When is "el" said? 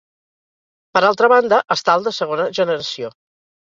2.01-2.11